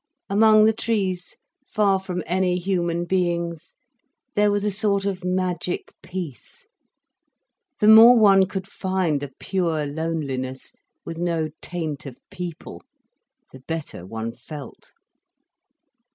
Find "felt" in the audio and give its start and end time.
14.31-14.91